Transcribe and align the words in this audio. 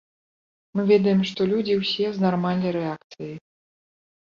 Мы 0.79 0.85
ведаем, 0.91 1.21
што 1.33 1.41
людзі 1.51 1.77
ўсе 1.83 2.07
з 2.17 2.25
нармальнай 2.25 2.75
рэакцыяй. 2.79 3.35